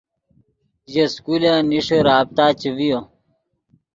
[0.91, 2.99] ژے سکولن نیݰے رابطہ چے ڤیو